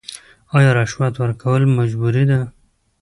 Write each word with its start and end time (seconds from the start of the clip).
آیا 0.57 0.71
رشوت 0.79 1.13
ورکول 1.17 1.63
مجبوري 1.77 2.23
ده؟ 2.29 2.39